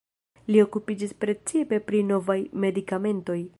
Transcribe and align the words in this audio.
Li 0.53 0.61
okupiĝis 0.63 1.13
precipe 1.25 1.81
pri 1.91 2.03
novaj 2.13 2.39
medikamentoj. 2.67 3.41